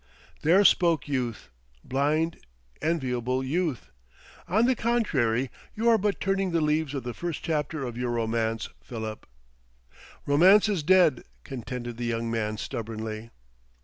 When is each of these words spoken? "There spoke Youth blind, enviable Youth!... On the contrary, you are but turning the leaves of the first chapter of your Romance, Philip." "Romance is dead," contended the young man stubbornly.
"There 0.41 0.65
spoke 0.65 1.07
Youth 1.07 1.51
blind, 1.83 2.37
enviable 2.81 3.43
Youth!... 3.43 3.91
On 4.47 4.65
the 4.65 4.73
contrary, 4.75 5.51
you 5.75 5.87
are 5.89 5.99
but 5.99 6.19
turning 6.19 6.49
the 6.49 6.59
leaves 6.59 6.95
of 6.95 7.03
the 7.03 7.13
first 7.13 7.43
chapter 7.43 7.83
of 7.85 7.97
your 7.99 8.09
Romance, 8.09 8.67
Philip." 8.81 9.27
"Romance 10.25 10.67
is 10.67 10.81
dead," 10.81 11.21
contended 11.43 11.97
the 11.97 12.05
young 12.05 12.31
man 12.31 12.57
stubbornly. 12.57 13.29